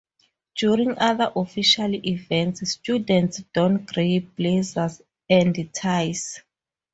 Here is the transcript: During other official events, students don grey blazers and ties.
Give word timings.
During 0.57 0.97
other 0.97 1.31
official 1.35 1.93
events, 1.93 2.67
students 2.71 3.43
don 3.53 3.85
grey 3.85 4.17
blazers 4.17 4.99
and 5.29 5.71
ties. 5.75 6.41